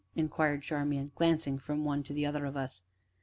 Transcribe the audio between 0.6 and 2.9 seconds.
Charmian, glancing from one to the other of us.